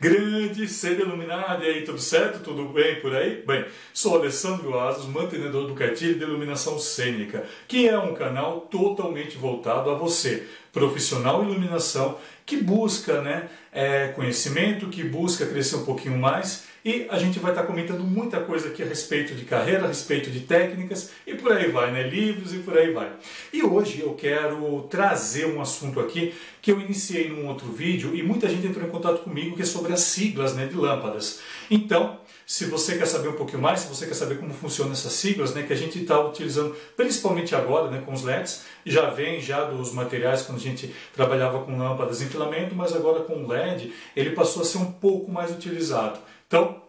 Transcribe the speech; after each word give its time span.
Grande 0.00 0.68
ser 0.68 1.00
iluminado, 1.00 1.64
e 1.64 1.66
aí, 1.66 1.82
tudo 1.82 1.98
certo? 1.98 2.40
Tudo 2.40 2.68
bem 2.68 3.00
por 3.00 3.16
aí? 3.16 3.42
Bem, 3.44 3.64
sou 3.92 4.16
Alessandro 4.16 4.78
Asos, 4.78 5.06
mantenedor 5.06 5.66
do 5.66 5.74
cartilho 5.74 6.14
de 6.14 6.22
iluminação 6.22 6.78
cênica, 6.78 7.44
que 7.66 7.88
é 7.88 7.98
um 7.98 8.14
canal 8.14 8.60
totalmente 8.60 9.36
voltado 9.36 9.90
a 9.90 9.94
você, 9.94 10.46
profissional 10.72 11.42
iluminação, 11.42 12.16
que 12.46 12.58
busca 12.58 13.20
né, 13.22 13.48
é, 13.72 14.06
conhecimento, 14.14 14.86
que 14.86 15.02
busca 15.02 15.44
crescer 15.44 15.74
um 15.74 15.84
pouquinho 15.84 16.16
mais 16.16 16.68
e 16.88 17.06
a 17.10 17.18
gente 17.18 17.38
vai 17.38 17.52
estar 17.52 17.64
comentando 17.64 18.02
muita 18.02 18.40
coisa 18.40 18.68
aqui 18.68 18.82
a 18.82 18.86
respeito 18.86 19.34
de 19.34 19.44
carreira, 19.44 19.84
a 19.84 19.88
respeito 19.88 20.30
de 20.30 20.40
técnicas 20.40 21.10
e 21.26 21.34
por 21.34 21.52
aí 21.52 21.70
vai, 21.70 21.92
né? 21.92 22.08
Livros 22.08 22.54
e 22.54 22.60
por 22.60 22.78
aí 22.78 22.94
vai. 22.94 23.12
E 23.52 23.62
hoje 23.62 24.00
eu 24.00 24.14
quero 24.14 24.86
trazer 24.88 25.44
um 25.54 25.60
assunto 25.60 26.00
aqui 26.00 26.32
que 26.62 26.72
eu 26.72 26.80
iniciei 26.80 27.28
num 27.28 27.46
outro 27.46 27.70
vídeo 27.70 28.16
e 28.16 28.22
muita 28.22 28.48
gente 28.48 28.66
entrou 28.66 28.86
em 28.86 28.90
contato 28.90 29.22
comigo 29.22 29.54
que 29.54 29.60
é 29.60 29.66
sobre 29.66 29.92
as 29.92 30.00
siglas 30.00 30.54
né, 30.54 30.64
de 30.64 30.76
lâmpadas. 30.76 31.40
Então, 31.70 32.20
se 32.46 32.64
você 32.64 32.96
quer 32.96 33.06
saber 33.06 33.28
um 33.28 33.34
pouquinho 33.34 33.60
mais, 33.60 33.80
se 33.80 33.88
você 33.88 34.06
quer 34.06 34.14
saber 34.14 34.38
como 34.38 34.54
funcionam 34.54 34.92
essas 34.92 35.12
siglas, 35.12 35.54
né, 35.54 35.64
que 35.64 35.72
a 35.74 35.76
gente 35.76 36.00
está 36.00 36.18
utilizando 36.18 36.74
principalmente 36.96 37.54
agora 37.54 37.90
né, 37.90 38.02
com 38.02 38.14
os 38.14 38.22
LEDs, 38.22 38.64
já 38.86 39.10
vem 39.10 39.42
já 39.42 39.64
dos 39.64 39.92
materiais 39.92 40.40
quando 40.40 40.56
a 40.56 40.62
gente 40.62 40.90
trabalhava 41.14 41.62
com 41.62 41.76
lâmpadas 41.76 42.22
em 42.22 42.26
filamento, 42.26 42.74
mas 42.74 42.96
agora 42.96 43.20
com 43.20 43.44
o 43.44 43.46
LED 43.46 43.92
ele 44.16 44.30
passou 44.30 44.62
a 44.62 44.64
ser 44.64 44.78
um 44.78 44.90
pouco 44.90 45.30
mais 45.30 45.50
utilizado. 45.50 46.18
Então, 46.48 46.80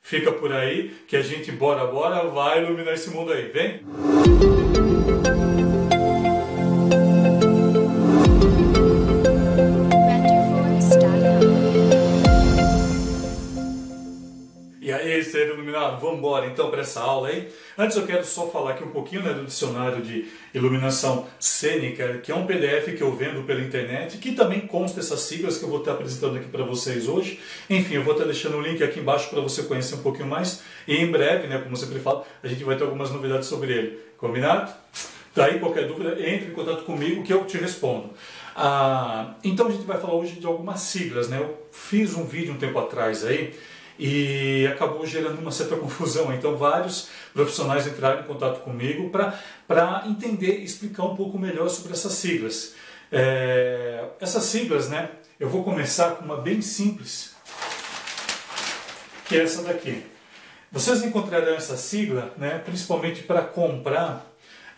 fica 0.00 0.30
por 0.30 0.52
aí 0.52 0.96
que 1.08 1.16
a 1.16 1.22
gente, 1.22 1.50
bora, 1.50 1.84
bora, 1.88 2.28
vai 2.28 2.62
iluminar 2.62 2.94
esse 2.94 3.10
mundo 3.10 3.32
aí. 3.32 3.48
Vem! 3.48 4.67
E 14.88 14.92
aí, 14.92 15.22
ser 15.22 15.48
iluminado, 15.48 16.00
vamos 16.00 16.16
embora 16.16 16.46
então 16.46 16.70
para 16.70 16.80
essa 16.80 17.02
aula 17.02 17.28
aí. 17.28 17.52
Antes 17.76 17.94
eu 17.94 18.06
quero 18.06 18.24
só 18.24 18.48
falar 18.48 18.70
aqui 18.70 18.82
um 18.82 18.90
pouquinho 18.90 19.22
né, 19.22 19.34
do 19.34 19.44
dicionário 19.44 20.00
de 20.00 20.26
iluminação 20.54 21.26
cênica, 21.38 22.20
que 22.22 22.32
é 22.32 22.34
um 22.34 22.46
PDF 22.46 22.96
que 22.96 23.02
eu 23.02 23.14
vendo 23.14 23.42
pela 23.42 23.60
internet, 23.60 24.16
que 24.16 24.32
também 24.32 24.60
consta 24.60 25.00
essas 25.00 25.20
siglas 25.20 25.58
que 25.58 25.64
eu 25.64 25.68
vou 25.68 25.80
estar 25.80 25.92
apresentando 25.92 26.38
aqui 26.38 26.48
para 26.48 26.64
vocês 26.64 27.06
hoje. 27.06 27.38
Enfim, 27.68 27.96
eu 27.96 28.02
vou 28.02 28.14
estar 28.14 28.24
deixando 28.24 28.56
o 28.56 28.62
link 28.62 28.82
aqui 28.82 29.00
embaixo 29.00 29.28
para 29.28 29.42
você 29.42 29.64
conhecer 29.64 29.94
um 29.94 30.02
pouquinho 30.02 30.26
mais. 30.26 30.62
E 30.86 30.96
em 30.96 31.10
breve, 31.10 31.48
né, 31.48 31.58
como 31.58 31.72
eu 31.72 31.76
sempre 31.76 32.00
falo, 32.00 32.24
a 32.42 32.48
gente 32.48 32.64
vai 32.64 32.74
ter 32.74 32.84
algumas 32.84 33.10
novidades 33.10 33.46
sobre 33.46 33.70
ele. 33.70 33.98
Combinado? 34.16 34.72
Daí, 35.36 35.58
qualquer 35.58 35.86
dúvida, 35.86 36.12
entre 36.12 36.48
em 36.48 36.54
contato 36.54 36.84
comigo 36.84 37.22
que 37.22 37.32
eu 37.34 37.44
te 37.44 37.58
respondo. 37.58 38.08
Ah, 38.56 39.34
então 39.44 39.66
a 39.66 39.70
gente 39.70 39.84
vai 39.84 40.00
falar 40.00 40.14
hoje 40.14 40.40
de 40.40 40.46
algumas 40.46 40.80
siglas. 40.80 41.28
Né? 41.28 41.36
Eu 41.36 41.68
fiz 41.72 42.14
um 42.14 42.24
vídeo 42.24 42.54
um 42.54 42.56
tempo 42.56 42.78
atrás 42.78 43.22
aí 43.22 43.52
e 43.98 44.66
acabou 44.72 45.04
gerando 45.06 45.38
uma 45.40 45.50
certa 45.50 45.74
confusão. 45.76 46.32
Então, 46.32 46.56
vários 46.56 47.08
profissionais 47.32 47.86
entraram 47.86 48.20
em 48.20 48.24
contato 48.24 48.60
comigo 48.60 49.10
para 49.66 50.04
entender 50.06 50.60
e 50.60 50.64
explicar 50.64 51.04
um 51.04 51.16
pouco 51.16 51.38
melhor 51.38 51.68
sobre 51.68 51.92
essas 51.92 52.12
siglas. 52.12 52.74
É, 53.10 54.04
essas 54.20 54.44
siglas, 54.44 54.88
né, 54.88 55.10
eu 55.40 55.48
vou 55.48 55.64
começar 55.64 56.16
com 56.16 56.24
uma 56.24 56.36
bem 56.36 56.60
simples, 56.60 57.34
que 59.26 59.36
é 59.36 59.42
essa 59.42 59.62
daqui. 59.62 60.04
Vocês 60.70 61.02
encontrarão 61.02 61.54
essa 61.54 61.76
sigla, 61.76 62.32
né, 62.36 62.60
principalmente 62.64 63.22
para 63.22 63.40
comprar 63.40 64.28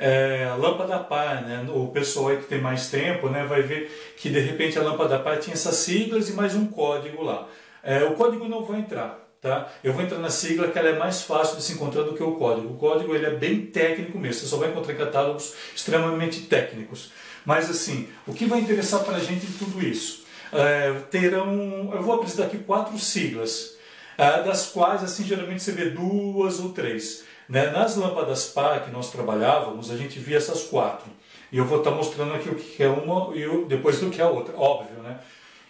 é, 0.01 0.51
lâmpada 0.59 0.99
par, 0.99 1.43
né? 1.43 1.67
O 1.75 1.89
pessoal 1.89 2.35
que 2.37 2.45
tem 2.45 2.61
mais 2.61 2.89
tempo, 2.89 3.29
né, 3.29 3.45
vai 3.45 3.61
ver 3.61 4.15
que 4.17 4.31
de 4.31 4.41
repente 4.41 4.79
a 4.79 4.83
lâmpada 4.83 5.19
par 5.19 5.39
tinha 5.39 5.53
essas 5.53 5.75
siglas 5.77 6.31
e 6.31 6.33
mais 6.33 6.55
um 6.55 6.67
código 6.67 7.23
lá. 7.23 7.47
É, 7.83 8.05
o 8.05 8.15
código 8.15 8.49
não 8.49 8.65
vai 8.65 8.81
entrar, 8.81 9.19
tá? 9.41 9.69
Eu 9.83 9.93
vou 9.93 10.03
entrar 10.03 10.19
na 10.19 10.31
sigla 10.31 10.69
que 10.69 10.79
ela 10.79 10.89
é 10.89 10.99
mais 10.99 11.23
fácil 11.23 11.57
de 11.57 11.63
se 11.63 11.73
encontrar 11.73 12.03
do 12.03 12.15
que 12.15 12.23
o 12.23 12.33
código. 12.37 12.75
O 12.75 12.77
código 12.77 13.15
ele 13.15 13.27
é 13.27 13.31
bem 13.31 13.67
técnico 13.67 14.19
mesmo, 14.19 14.41
você 14.41 14.47
só 14.47 14.57
vai 14.57 14.71
encontrar 14.71 14.95
catálogos 14.95 15.55
extremamente 15.75 16.43
técnicos. 16.43 17.13
Mas 17.45 17.71
assim, 17.71 18.09
o 18.27 18.35
que 18.35 18.45
vai 18.45 18.61
interessar 18.61 19.03
para 19.03 19.17
a 19.17 19.21
gente 19.21 19.47
em 19.47 19.53
tudo 19.53 19.83
isso? 19.85 20.25
É, 20.53 20.93
terão, 21.11 21.91
eu 21.95 22.03
vou 22.03 22.17
apresentar 22.17 22.45
aqui 22.45 22.59
quatro 22.59 22.99
siglas, 22.99 23.77
é, 24.19 24.43
das 24.43 24.67
quais 24.67 25.03
assim 25.03 25.25
geralmente 25.25 25.63
você 25.63 25.73
vê 25.73 25.91
duas 25.91 26.61
ou 26.61 26.71
três. 26.71 27.25
Né? 27.49 27.71
Nas 27.71 27.97
lâmpadas 27.97 28.47
par 28.47 28.85
que 28.85 28.91
nós 28.91 29.11
trabalhávamos, 29.11 29.91
a 29.91 29.97
gente 29.97 30.19
via 30.19 30.37
essas 30.37 30.63
quatro. 30.65 31.11
E 31.51 31.59
eu 31.59 31.65
vou 31.65 31.79
estar 31.79 31.91
mostrando 31.91 32.35
aqui 32.35 32.49
o 32.49 32.55
que 32.55 32.83
é 32.83 32.89
uma 32.89 33.35
e 33.35 33.65
depois 33.67 34.01
o 34.03 34.11
que 34.11 34.21
é 34.21 34.25
a 34.25 34.29
outra, 34.29 34.57
óbvio, 34.57 35.03
né? 35.03 35.19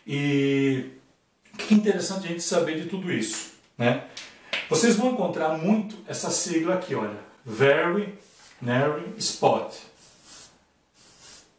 E 0.06 0.90
que 1.56 1.74
interessante 1.74 2.26
a 2.26 2.28
gente 2.28 2.42
saber 2.42 2.80
de 2.80 2.88
tudo 2.88 3.12
isso, 3.12 3.52
né? 3.76 4.04
Vocês 4.68 4.96
vão 4.96 5.12
encontrar 5.12 5.58
muito 5.58 5.96
essa 6.06 6.30
sigla 6.30 6.74
aqui, 6.74 6.94
olha, 6.94 7.18
Very 7.44 8.14
Narrow 8.60 9.02
Spot. 9.16 9.74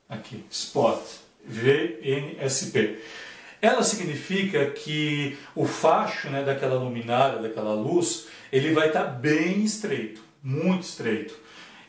Aqui, 0.07 0.45
Spot, 0.49 1.01
VNSP. 1.45 3.01
Ela 3.61 3.83
significa 3.83 4.71
que 4.71 5.37
o 5.55 5.67
facho 5.67 6.29
né, 6.29 6.43
daquela 6.43 6.75
luminária, 6.75 7.39
daquela 7.39 7.73
luz, 7.73 8.27
ele 8.51 8.73
vai 8.73 8.87
estar 8.87 9.03
bem 9.03 9.63
estreito, 9.63 10.23
muito 10.41 10.83
estreito. 10.83 11.37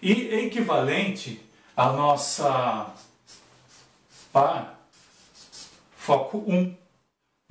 E 0.00 0.28
é 0.28 0.44
equivalente 0.44 1.40
à 1.76 1.92
nossa 1.92 2.92
pá, 4.32 4.74
foco 5.96 6.38
1. 6.46 6.81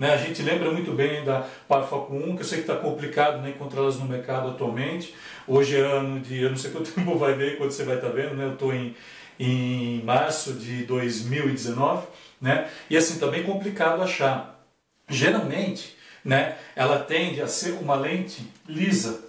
Né? 0.02 0.16
A 0.16 0.18
gente 0.18 0.42
lembra 0.42 0.72
muito 0.72 0.94
bem 0.94 1.24
da 1.24 1.46
Parafoco 1.68 2.16
1, 2.16 2.36
que 2.36 2.42
eu 2.42 2.44
sei 2.44 2.58
que 2.58 2.64
está 2.64 2.76
complicado 2.76 3.40
né, 3.40 3.52
encontrá-las 3.52 4.00
no 4.00 4.06
mercado 4.06 4.50
atualmente. 4.50 5.14
Hoje 5.48 5.78
é 5.78 5.82
ano 5.82 6.20
de, 6.20 6.42
eu 6.42 6.50
não 6.50 6.58
sei 6.58 6.72
quanto 6.72 6.90
tempo 6.92 7.20
vai 7.20 7.36
ver, 7.36 7.60
quando 7.60 7.70
você 7.70 7.84
vai 7.84 7.98
estar 7.98 8.08
tá 8.08 8.14
vendo, 8.14 8.34
né? 8.34 8.46
eu 8.46 8.54
estou 8.54 8.74
em, 8.74 8.96
em 9.40 10.02
março 10.02 10.54
de 10.54 10.86
2019, 10.86 12.08
né? 12.42 12.68
e 12.90 12.98
assim, 12.98 13.14
está 13.14 13.28
bem 13.28 13.44
complicado 13.44 14.02
achar. 14.02 14.60
Geralmente, 15.08 15.96
né, 16.26 16.58
ela 16.76 16.98
tende 16.98 17.40
a 17.40 17.48
ser 17.48 17.74
uma 17.74 17.94
lente 17.94 18.42
lisa, 18.68 19.24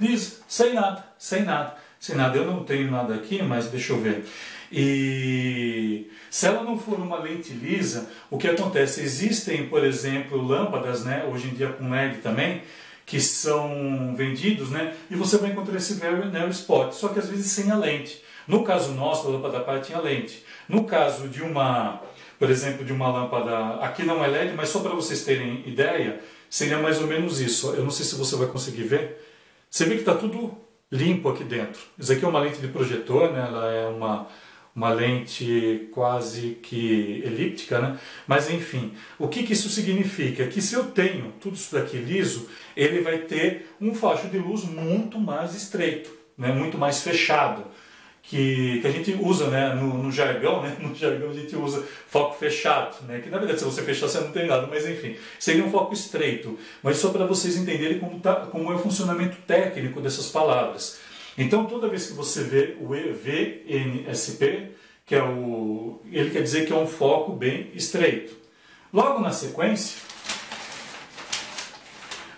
lisa, 0.00 0.38
sem 0.48 0.72
nada, 0.72 1.04
sem 1.18 1.42
nada, 1.42 1.76
sem 1.98 2.16
nada. 2.16 2.38
Eu 2.38 2.46
não 2.46 2.64
tenho 2.64 2.90
nada 2.90 3.16
aqui, 3.16 3.42
mas 3.42 3.66
deixa 3.66 3.92
eu 3.92 4.00
ver. 4.00 4.24
E 4.70 6.08
se 6.30 6.46
ela 6.46 6.62
não 6.62 6.78
for 6.78 6.98
uma 6.98 7.18
lente 7.18 7.52
lisa, 7.52 8.08
o 8.30 8.38
que 8.38 8.46
acontece? 8.46 9.02
Existem, 9.02 9.66
por 9.66 9.84
exemplo, 9.84 10.40
lâmpadas, 10.40 11.04
né, 11.04 11.28
hoje 11.30 11.48
em 11.48 11.54
dia 11.54 11.68
com 11.68 11.90
LED 11.90 12.18
também, 12.18 12.62
que 13.04 13.20
são 13.20 14.14
vendidos, 14.16 14.70
né, 14.70 14.94
e 15.10 15.16
você 15.16 15.38
vai 15.38 15.50
encontrar 15.50 15.76
esse 15.76 15.94
narrow 15.94 16.48
spot, 16.50 16.92
só 16.92 17.08
que 17.08 17.18
às 17.18 17.28
vezes 17.28 17.50
sem 17.50 17.70
a 17.70 17.76
lente. 17.76 18.22
No 18.46 18.62
caso 18.62 18.92
nosso, 18.92 19.26
a 19.26 19.30
lâmpada 19.30 19.60
par 19.60 19.80
tinha 19.80 19.98
lente. 20.00 20.44
No 20.68 20.84
caso 20.84 21.28
de 21.28 21.42
uma, 21.42 22.00
por 22.38 22.48
exemplo, 22.48 22.84
de 22.84 22.92
uma 22.92 23.08
lâmpada, 23.08 23.76
aqui 23.84 24.04
não 24.04 24.24
é 24.24 24.28
LED, 24.28 24.54
mas 24.56 24.68
só 24.68 24.80
para 24.80 24.94
vocês 24.94 25.24
terem 25.24 25.62
ideia, 25.66 26.20
seria 26.48 26.78
mais 26.78 27.00
ou 27.00 27.06
menos 27.06 27.40
isso. 27.40 27.72
Eu 27.74 27.82
não 27.82 27.90
sei 27.90 28.04
se 28.04 28.14
você 28.14 28.36
vai 28.36 28.46
conseguir 28.46 28.84
ver. 28.84 29.24
Você 29.68 29.84
vê 29.84 29.94
que 29.94 30.00
está 30.00 30.14
tudo 30.14 30.56
limpo 30.90 31.28
aqui 31.28 31.44
dentro. 31.44 31.80
Isso 31.98 32.12
aqui 32.12 32.24
é 32.24 32.28
uma 32.28 32.40
lente 32.40 32.60
de 32.60 32.68
projetor, 32.68 33.32
né? 33.32 33.46
ela 33.48 33.72
é 33.72 33.86
uma 33.86 34.26
uma 34.74 34.92
lente 34.92 35.88
quase 35.92 36.58
que 36.62 37.22
elíptica, 37.24 37.80
né? 37.80 37.98
Mas 38.26 38.50
enfim, 38.50 38.92
o 39.18 39.28
que, 39.28 39.42
que 39.42 39.52
isso 39.52 39.68
significa? 39.68 40.46
Que 40.46 40.62
se 40.62 40.74
eu 40.74 40.84
tenho 40.84 41.32
tudo 41.40 41.56
isso 41.56 41.74
daqui 41.74 41.96
liso, 41.96 42.48
ele 42.76 43.00
vai 43.00 43.18
ter 43.18 43.74
um 43.80 43.94
facho 43.94 44.28
de 44.28 44.38
luz 44.38 44.64
muito 44.64 45.18
mais 45.18 45.54
estreito, 45.54 46.10
né? 46.38 46.52
muito 46.52 46.78
mais 46.78 47.02
fechado. 47.02 47.64
Que, 48.22 48.80
que 48.80 48.86
a 48.86 48.90
gente 48.90 49.18
usa 49.20 49.48
né? 49.48 49.74
no, 49.74 49.94
no 49.94 50.12
jargão, 50.12 50.62
né? 50.62 50.76
no 50.78 50.94
jargão 50.94 51.30
a 51.30 51.34
gente 51.34 51.56
usa 51.56 51.84
foco 52.06 52.38
fechado, 52.38 53.02
né? 53.06 53.18
que 53.18 53.30
na 53.30 53.38
verdade 53.38 53.58
se 53.58 53.64
você 53.64 53.82
fechar 53.82 54.06
você 54.08 54.20
não 54.20 54.30
tem 54.30 54.46
nada, 54.46 54.68
mas 54.68 54.86
enfim, 54.86 55.16
seria 55.38 55.64
um 55.64 55.70
foco 55.70 55.92
estreito. 55.94 56.56
Mas 56.82 56.98
só 56.98 57.10
para 57.10 57.26
vocês 57.26 57.56
entenderem 57.56 57.98
como, 57.98 58.20
tá, 58.20 58.46
como 58.46 58.70
é 58.70 58.76
o 58.76 58.78
funcionamento 58.78 59.36
técnico 59.46 60.00
dessas 60.00 60.28
palavras. 60.28 60.99
Então, 61.40 61.64
toda 61.64 61.88
vez 61.88 62.06
que 62.06 62.12
você 62.12 62.42
vê 62.42 62.76
o 62.78 62.88
VNSP, 62.88 64.72
que 65.06 65.14
é 65.14 65.22
o, 65.22 66.02
ele 66.12 66.28
quer 66.28 66.42
dizer 66.42 66.66
que 66.66 66.72
é 66.72 66.76
um 66.76 66.86
foco 66.86 67.32
bem 67.32 67.70
estreito. 67.74 68.36
Logo 68.92 69.20
na 69.20 69.32
sequência, 69.32 70.02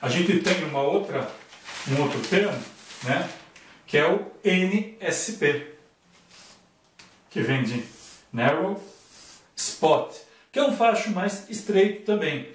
a 0.01 0.09
gente 0.09 0.39
tem 0.39 0.63
uma 0.63 0.83
outra, 0.83 1.29
um 1.91 2.01
outro 2.01 2.21
termo, 2.21 2.57
né, 3.03 3.29
que 3.89 3.99
é 3.99 4.09
o 4.09 4.25
NSP, 4.45 5.67
que 7.29 7.41
vem 7.41 7.65
de 7.65 7.83
Narrow 8.33 8.81
Spot, 9.57 10.15
que 10.53 10.61
é 10.61 10.63
um 10.63 10.77
facho 10.77 11.11
mais 11.11 11.51
estreito 11.51 12.05
também. 12.05 12.53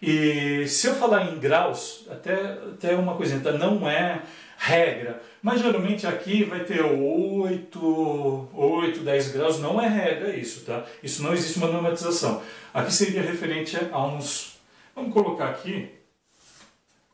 E 0.00 0.66
se 0.66 0.86
eu 0.86 0.94
falar 0.94 1.30
em 1.30 1.38
graus, 1.38 2.06
até, 2.08 2.52
até 2.52 2.94
uma 2.96 3.16
coisinha, 3.16 3.40
tá? 3.40 3.52
não 3.52 3.86
é 3.86 4.22
regra, 4.62 5.22
mas 5.42 5.62
geralmente 5.62 6.06
aqui 6.06 6.44
vai 6.44 6.60
ter 6.60 6.82
8, 6.82 8.48
8, 8.52 9.00
10 9.00 9.32
graus, 9.32 9.58
não 9.58 9.80
é 9.80 9.88
regra 9.88 10.36
isso, 10.36 10.66
tá? 10.66 10.84
Isso 11.02 11.22
não 11.22 11.32
existe 11.32 11.56
uma 11.56 11.68
normatização. 11.68 12.42
Aqui 12.72 12.92
seria 12.92 13.22
referente 13.22 13.78
a 13.90 14.06
uns, 14.06 14.60
Vamos 14.94 15.14
colocar 15.14 15.48
aqui 15.48 15.88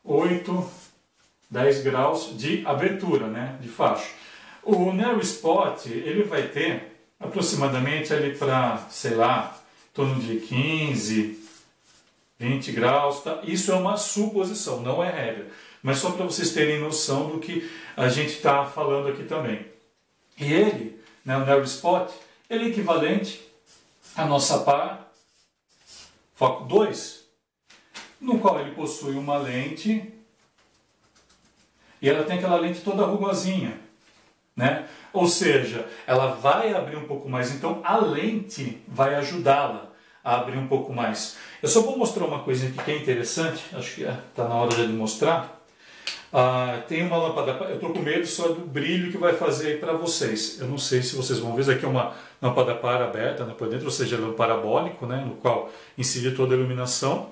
8, 0.03 0.69
10 1.49 1.83
graus 1.83 2.37
de 2.37 2.65
abertura, 2.65 3.27
né, 3.27 3.57
de 3.61 3.69
facho. 3.69 4.13
O 4.61 4.91
Narrow 4.91 5.21
Spot, 5.21 5.85
ele 5.85 6.23
vai 6.23 6.49
ter 6.49 6.99
aproximadamente 7.17 8.13
ali 8.13 8.35
para, 8.35 8.85
sei 8.89 9.15
lá, 9.15 9.57
em 9.89 9.93
torno 9.93 10.19
de 10.19 10.41
15, 10.41 11.39
20 12.37 12.71
graus. 12.73 13.21
Tá? 13.23 13.39
Isso 13.43 13.71
é 13.71 13.75
uma 13.75 13.95
suposição, 13.95 14.81
não 14.81 15.01
é 15.01 15.09
regra. 15.09 15.47
Mas 15.87 15.99
só 15.99 16.11
para 16.11 16.25
vocês 16.25 16.51
terem 16.51 16.81
noção 16.81 17.29
do 17.29 17.39
que 17.39 17.71
a 17.95 18.09
gente 18.09 18.31
está 18.31 18.65
falando 18.65 19.07
aqui 19.07 19.23
também. 19.23 19.65
E 20.37 20.51
ele, 20.51 21.01
né, 21.23 21.37
o 21.37 21.45
Narrow 21.45 21.63
Spot, 21.63 22.11
ele 22.49 22.65
é 22.65 22.67
equivalente 22.67 23.41
à 24.13 24.25
nossa 24.25 24.59
par 24.65 25.09
foco 26.35 26.65
2, 26.65 27.23
no 28.19 28.37
qual 28.37 28.59
ele 28.59 28.71
possui 28.71 29.15
uma 29.15 29.37
lente 29.37 30.13
e 32.01 32.09
ela 32.09 32.25
tem 32.25 32.37
aquela 32.37 32.59
lente 32.59 32.81
toda 32.81 33.05
rugosinha, 33.05 33.79
né? 34.57 34.89
Ou 35.13 35.25
seja, 35.25 35.87
ela 36.05 36.35
vai 36.35 36.73
abrir 36.73 36.97
um 36.97 37.07
pouco 37.07 37.29
mais, 37.29 37.55
então 37.55 37.79
a 37.85 37.95
lente 37.95 38.83
vai 38.89 39.15
ajudá-la 39.15 39.93
a 40.21 40.35
abrir 40.35 40.57
um 40.57 40.67
pouco 40.67 40.91
mais. 40.91 41.37
Eu 41.63 41.69
só 41.69 41.79
vou 41.79 41.97
mostrar 41.97 42.25
uma 42.25 42.43
coisa 42.43 42.67
aqui 42.67 42.77
que 42.83 42.91
é 42.91 42.97
interessante, 42.97 43.63
acho 43.73 43.95
que 43.95 44.01
está 44.01 44.43
é, 44.43 44.47
na 44.49 44.55
hora 44.55 44.75
de 44.75 44.91
mostrar. 44.91 45.56
Ah, 46.31 46.81
tem 46.87 47.03
uma 47.03 47.17
lâmpada, 47.17 47.51
eu 47.69 47.75
estou 47.75 47.91
com 47.91 47.99
medo 47.99 48.25
só 48.25 48.49
do 48.49 48.61
brilho 48.61 49.11
que 49.11 49.17
vai 49.17 49.33
fazer 49.33 49.79
para 49.79 49.93
vocês. 49.93 50.59
Eu 50.59 50.67
não 50.67 50.77
sei 50.77 51.01
se 51.01 51.15
vocês 51.15 51.39
vão 51.39 51.55
ver, 51.55 51.61
isso 51.61 51.71
aqui 51.71 51.85
é 51.85 51.87
uma 51.87 52.13
lâmpada 52.41 52.75
par 52.75 53.01
aberta 53.01 53.45
né, 53.45 53.53
por 53.57 53.69
dentro, 53.69 53.85
ou 53.85 53.91
seja, 53.91 54.17
é 54.17 54.19
um 54.19 54.33
parabólico, 54.33 55.05
né, 55.05 55.23
no 55.25 55.35
qual 55.35 55.71
incide 55.97 56.31
toda 56.31 56.53
a 56.53 56.57
iluminação. 56.57 57.29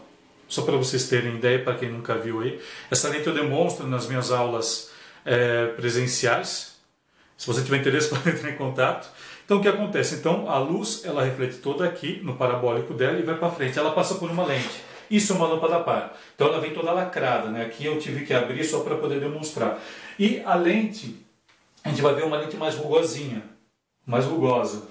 Só 0.47 0.61
para 0.61 0.77
vocês 0.77 1.09
terem 1.09 1.35
ideia, 1.35 1.63
para 1.63 1.75
quem 1.75 1.89
nunca 1.89 2.15
viu 2.15 2.41
aí. 2.41 2.59
Essa 2.89 3.09
lente 3.09 3.27
eu 3.27 3.33
demonstro 3.33 3.87
nas 3.87 4.07
minhas 4.07 4.31
aulas 4.31 4.91
é, 5.25 5.67
presenciais. 5.67 6.75
Se 7.37 7.47
você 7.47 7.63
tiver 7.63 7.77
interesse, 7.77 8.09
pode 8.13 8.29
entrar 8.29 8.49
em 8.49 8.55
contato. 8.55 9.09
Então 9.43 9.57
o 9.57 9.61
que 9.61 9.67
acontece? 9.67 10.15
Então 10.15 10.49
a 10.49 10.57
luz 10.57 11.03
ela 11.03 11.23
reflete 11.23 11.57
toda 11.57 11.85
aqui 11.85 12.21
no 12.23 12.35
parabólico 12.35 12.93
dela 12.93 13.19
e 13.19 13.23
vai 13.23 13.35
para 13.35 13.49
frente. 13.51 13.77
Ela 13.77 13.91
passa 13.91 14.15
por 14.15 14.29
uma 14.29 14.45
lente. 14.45 14.83
Isso 15.09 15.33
é 15.33 15.35
uma 15.35 15.47
lâmpada 15.47 15.79
par. 15.79 16.17
Então 16.33 16.47
ela 16.47 16.59
vem 16.59 16.73
toda 16.73 16.91
lacrada, 16.91 17.49
né? 17.49 17.65
Aqui 17.65 17.85
eu 17.85 17.99
tive 17.99 18.25
que 18.25 18.33
abrir 18.33 18.63
só 18.63 18.81
para 18.81 18.95
poder 18.95 19.19
demonstrar. 19.19 19.79
E 20.17 20.41
a 20.45 20.55
lente, 20.55 21.15
a 21.83 21.89
gente 21.89 22.01
vai 22.01 22.13
ver 22.13 22.23
uma 22.23 22.37
lente 22.37 22.57
mais 22.57 22.75
rugosinha, 22.75 23.43
mais 24.05 24.25
rugosa. 24.25 24.87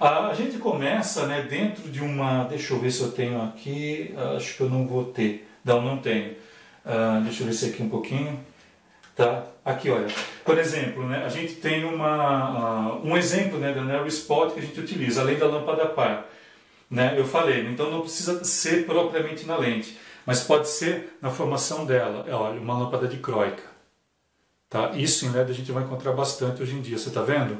A 0.00 0.34
gente 0.34 0.58
começa 0.58 1.26
né, 1.26 1.42
dentro 1.42 1.88
de 1.88 2.02
uma. 2.02 2.44
Deixa 2.44 2.74
eu 2.74 2.80
ver 2.80 2.90
se 2.90 3.00
eu 3.00 3.12
tenho 3.12 3.40
aqui. 3.42 4.14
Acho 4.36 4.56
que 4.56 4.60
eu 4.60 4.68
não 4.68 4.86
vou 4.86 5.04
ter. 5.04 5.48
Não, 5.64 5.80
não 5.80 5.98
tenho. 5.98 6.32
Uh, 6.84 7.22
deixa 7.22 7.42
eu 7.42 7.46
ver 7.46 7.52
se 7.54 7.66
aqui 7.66 7.82
um 7.82 7.88
pouquinho. 7.88 8.38
Tá? 9.16 9.44
Aqui, 9.64 9.88
olha. 9.88 10.08
Por 10.44 10.58
exemplo, 10.58 11.06
né, 11.06 11.24
a 11.24 11.28
gente 11.28 11.54
tem 11.54 11.84
uma, 11.84 12.96
uh, 12.98 13.06
um 13.06 13.16
exemplo 13.16 13.58
né, 13.58 13.72
da 13.72 13.82
Narrow 13.82 14.06
Spot 14.08 14.52
que 14.52 14.60
a 14.60 14.62
gente 14.62 14.78
utiliza, 14.78 15.22
além 15.22 15.38
da 15.38 15.46
lâmpada 15.46 15.86
par. 15.86 16.26
Né? 16.94 17.18
Eu 17.18 17.26
falei, 17.26 17.66
então 17.66 17.90
não 17.90 18.02
precisa 18.02 18.44
ser 18.44 18.86
propriamente 18.86 19.44
na 19.44 19.56
lente, 19.56 19.98
mas 20.24 20.44
pode 20.44 20.68
ser 20.68 21.18
na 21.20 21.28
formação 21.28 21.84
dela. 21.84 22.24
É, 22.28 22.32
olha, 22.32 22.60
uma 22.60 22.78
lâmpada 22.78 23.08
de 23.08 23.16
croica. 23.16 23.64
Tá? 24.70 24.92
Isso 24.94 25.26
em 25.26 25.30
LED 25.30 25.50
a 25.50 25.54
gente 25.54 25.72
vai 25.72 25.82
encontrar 25.82 26.12
bastante 26.12 26.62
hoje 26.62 26.76
em 26.76 26.80
dia, 26.80 26.96
você 26.96 27.08
está 27.08 27.20
vendo? 27.20 27.58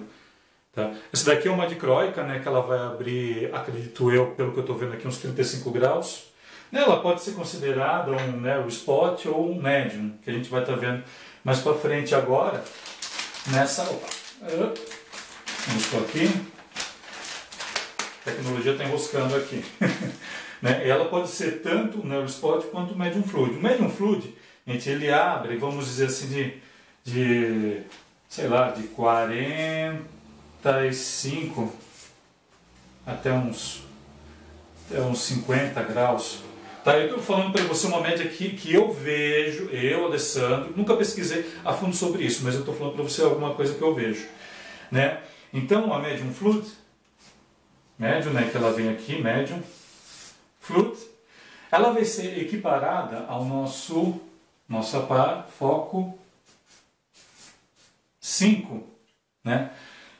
Tá? 0.72 0.92
Essa 1.12 1.34
daqui 1.34 1.48
é 1.48 1.50
uma 1.50 1.66
dicróica, 1.66 2.22
né, 2.22 2.38
que 2.38 2.46
ela 2.46 2.60
vai 2.60 2.78
abrir, 2.78 3.52
acredito 3.52 4.08
eu, 4.12 4.28
pelo 4.32 4.52
que 4.52 4.58
eu 4.58 4.62
estou 4.62 4.76
vendo 4.76 4.92
aqui, 4.92 5.06
uns 5.08 5.18
35 5.18 5.68
graus. 5.72 6.26
Né, 6.70 6.80
ela 6.80 7.00
pode 7.00 7.20
ser 7.20 7.32
considerada 7.32 8.12
um 8.12 8.40
narrow 8.40 8.68
spot 8.68 9.26
ou 9.26 9.50
um 9.50 9.60
medium, 9.60 10.12
que 10.22 10.30
a 10.30 10.32
gente 10.32 10.48
vai 10.48 10.60
estar 10.60 10.74
tá 10.74 10.78
vendo 10.78 11.02
mais 11.42 11.58
para 11.58 11.74
frente 11.74 12.14
agora. 12.14 12.62
Nessa. 13.48 13.82
Opa, 13.82 14.06
vamos 15.66 15.86
por 15.86 16.02
aqui. 16.02 16.53
A 18.24 18.30
tecnologia 18.30 18.72
está 18.72 18.84
enroscando 18.84 19.36
aqui. 19.36 19.64
né, 20.62 20.88
ela 20.88 21.06
pode 21.06 21.28
ser 21.28 21.60
tanto 21.62 22.00
um 22.00 22.06
narrow 22.06 22.24
spot 22.24 22.64
quanto 22.66 22.94
um 22.94 22.98
medium 22.98 23.22
fluid. 23.22 23.56
O 23.56 23.62
medium 23.62 23.90
fluid, 23.90 24.34
gente, 24.66 24.88
ele 24.88 25.10
abre, 25.10 25.56
vamos 25.56 25.86
dizer 25.86 26.06
assim, 26.06 26.28
de, 26.28 26.54
de 27.04 27.82
sei 28.28 28.48
lá, 28.48 28.70
de 28.70 28.84
40 28.84 30.14
45 30.64 31.70
até 33.06 33.30
uns, 33.30 33.82
até 34.88 34.98
uns 35.02 35.20
50 35.20 35.82
graus. 35.82 36.38
Tá, 36.82 36.98
eu 36.98 37.04
estou 37.04 37.22
falando 37.22 37.52
para 37.52 37.64
você 37.64 37.86
uma 37.86 38.00
média 38.00 38.24
aqui 38.24 38.50
que 38.50 38.72
eu 38.72 38.90
vejo, 38.90 39.68
eu, 39.70 40.06
Alessandro, 40.06 40.72
nunca 40.74 40.96
pesquisei 40.96 41.50
a 41.62 41.74
fundo 41.74 41.94
sobre 41.94 42.24
isso, 42.24 42.42
mas 42.44 42.54
eu 42.54 42.60
estou 42.60 42.74
falando 42.74 42.94
para 42.94 43.02
você 43.02 43.22
alguma 43.22 43.54
coisa 43.54 43.74
que 43.74 43.82
eu 43.82 43.94
vejo. 43.94 44.26
Né? 44.90 45.18
Então, 45.52 45.92
a 45.92 45.98
medium 45.98 46.32
fluid, 46.32 46.66
médium, 47.98 48.32
né, 48.32 48.48
que 48.50 48.56
ela 48.56 48.72
vem 48.72 48.88
aqui, 48.90 49.20
médium, 49.20 49.62
fluid, 50.60 50.96
ela 51.70 51.92
vai 51.92 52.04
ser 52.04 52.38
equiparada 52.38 53.26
ao 53.26 53.44
nosso, 53.44 54.20
nossa 54.68 55.00
par, 55.00 55.48
foco 55.58 56.18
5, 58.20 58.82
né? 59.42 59.70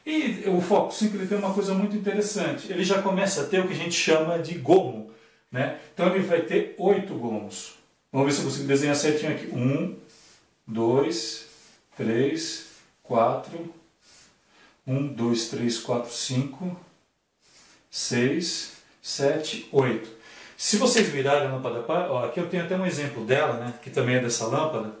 E 0.05 0.43
o 0.47 0.61
foco 0.61 0.93
5 0.93 1.15
ele 1.15 1.27
tem 1.27 1.37
uma 1.37 1.53
coisa 1.53 1.73
muito 1.73 1.95
interessante. 1.95 2.71
Ele 2.71 2.83
já 2.83 3.01
começa 3.01 3.41
a 3.41 3.47
ter 3.47 3.59
o 3.59 3.67
que 3.67 3.73
a 3.73 3.77
gente 3.77 3.95
chama 3.95 4.37
de 4.37 4.55
gomo. 4.55 5.09
Né? 5.51 5.79
Então 5.93 6.07
ele 6.07 6.19
vai 6.19 6.41
ter 6.41 6.75
oito 6.77 7.15
gomos. 7.15 7.73
Vamos 8.11 8.27
ver 8.27 8.33
se 8.33 8.39
eu 8.41 8.45
consigo 8.45 8.67
desenhar 8.67 8.95
certinho 8.95 9.31
aqui. 9.31 9.47
Um, 9.47 9.97
dois, 10.67 11.47
três, 11.97 12.67
quatro. 13.01 13.73
Um, 14.85 15.07
dois, 15.07 15.49
três, 15.49 15.79
quatro, 15.79 16.13
cinco, 16.13 16.79
seis, 17.95 18.73
sete, 19.01 19.69
oito. 19.71 20.09
Se 20.57 20.77
vocês 20.77 21.07
virarem 21.07 21.47
a 21.47 21.51
lâmpada, 21.51 21.85
ó, 21.87 22.25
aqui 22.25 22.39
eu 22.39 22.49
tenho 22.49 22.63
até 22.63 22.75
um 22.75 22.85
exemplo 22.85 23.23
dela, 23.23 23.53
né, 23.53 23.73
que 23.81 23.89
também 23.89 24.15
é 24.15 24.19
dessa 24.19 24.47
lâmpada. 24.47 24.93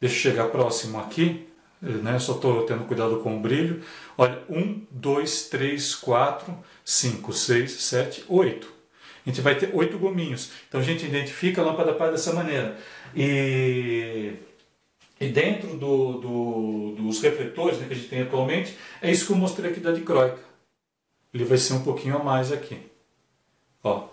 Deixa 0.00 0.16
eu 0.16 0.32
chegar 0.32 0.48
próximo 0.48 0.98
aqui 0.98 1.46
né? 1.84 2.18
Só 2.18 2.32
estou 2.32 2.62
tendo 2.62 2.84
cuidado 2.84 3.18
com 3.18 3.36
o 3.36 3.40
brilho. 3.40 3.82
Olha, 4.16 4.38
1, 4.48 4.86
2, 4.90 5.48
3, 5.48 5.94
4, 5.96 6.56
5, 6.84 7.32
6, 7.32 7.70
7, 7.70 8.24
8. 8.28 8.74
A 9.26 9.30
gente 9.30 9.40
vai 9.40 9.54
ter 9.54 9.70
oito 9.74 9.98
gominhos. 9.98 10.50
Então 10.68 10.80
a 10.80 10.84
gente 10.84 11.04
identifica 11.04 11.60
a 11.60 11.64
lâmpada 11.64 11.92
par 11.94 12.10
dessa 12.10 12.32
maneira. 12.32 12.76
E, 13.16 14.34
e 15.20 15.28
dentro 15.28 15.76
do, 15.76 16.12
do, 16.20 16.94
dos 16.98 17.22
refletores 17.22 17.78
né, 17.78 17.86
que 17.86 17.94
a 17.94 17.96
gente 17.96 18.08
tem 18.08 18.22
atualmente, 18.22 18.76
é 19.00 19.10
isso 19.10 19.26
que 19.26 19.32
eu 19.32 19.36
mostrei 19.36 19.70
aqui 19.70 19.80
da 19.80 19.92
dicróica. 19.92 20.38
Ele 21.34 21.44
vai 21.44 21.58
ser 21.58 21.74
um 21.74 21.82
pouquinho 21.82 22.16
a 22.16 22.22
mais 22.22 22.52
aqui. 22.52 22.78
Ó. 23.82 24.04